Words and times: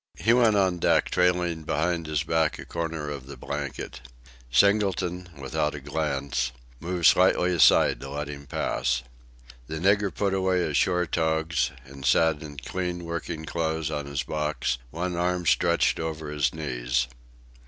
He 0.17 0.33
went 0.33 0.55
on 0.55 0.79
deck 0.79 1.11
trailing 1.11 1.61
behind 1.61 2.07
his 2.07 2.23
back 2.23 2.57
a 2.57 2.65
corner 2.65 3.11
of 3.11 3.27
the 3.27 3.37
blanket. 3.37 4.01
Singleton, 4.49 5.29
without 5.37 5.75
a 5.75 5.79
glance, 5.79 6.51
moved 6.79 7.05
slightly 7.05 7.53
aside 7.53 7.99
to 8.01 8.09
let 8.09 8.27
him 8.27 8.47
pass. 8.47 9.03
The 9.67 9.75
nigger 9.77 10.11
put 10.11 10.33
away 10.33 10.61
his 10.61 10.75
shore 10.75 11.05
togs 11.05 11.69
and 11.85 12.03
sat 12.03 12.41
in 12.41 12.57
clean 12.57 13.05
working 13.05 13.45
clothes 13.45 13.91
on 13.91 14.07
his 14.07 14.23
box, 14.23 14.79
one 14.89 15.15
arm 15.15 15.45
stretched 15.45 15.99
over 15.99 16.31
his 16.31 16.51
knees. 16.51 17.05